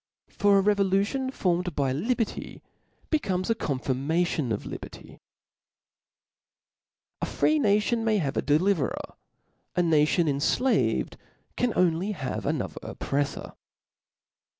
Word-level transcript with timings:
For 0.31 0.57
a 0.57 0.61
revolution 0.61 1.29
formed 1.29 1.75
by 1.75 1.91
liberty 1.93 2.63
be 3.11 3.19
comes 3.19 3.51
a 3.51 3.53
confirmation 3.53 4.51
of 4.51 4.65
liberty, 4.65 5.19
A 7.21 7.27
free 7.27 7.59
nation 7.59 8.03
may 8.03 8.17
have 8.17 8.35
a 8.35 8.41
deliverer; 8.41 9.13
a 9.75 9.81
natioa 9.81 10.27
enQaved 10.27 11.17
can 11.55 11.69
have 11.69 11.77
only 11.77 12.13
another 12.19 12.79
oppreflbr. 12.81 13.55